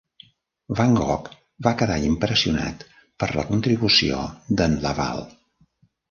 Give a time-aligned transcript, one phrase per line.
[0.77, 1.27] Van Gogh
[1.67, 2.85] va quedar impressionat
[3.23, 4.23] per la contribució
[4.63, 5.21] de"n Laval.